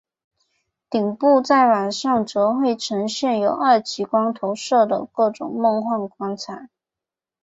[0.89, 6.69] 顶部在晚上则会呈现由二极管投射的各种梦幻光彩。